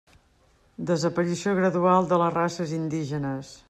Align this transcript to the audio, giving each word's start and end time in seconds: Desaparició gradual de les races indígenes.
Desaparició 0.91 1.55
gradual 1.61 2.11
de 2.15 2.23
les 2.25 2.37
races 2.41 2.79
indígenes. 2.83 3.59